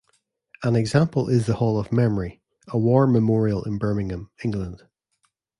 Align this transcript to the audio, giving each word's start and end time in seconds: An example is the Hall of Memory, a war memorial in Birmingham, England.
An 0.63 0.75
example 0.75 1.27
is 1.29 1.45
the 1.45 1.53
Hall 1.57 1.77
of 1.77 1.91
Memory, 1.91 2.41
a 2.67 2.79
war 2.79 3.05
memorial 3.05 3.63
in 3.65 3.77
Birmingham, 3.77 4.31
England. 4.43 4.81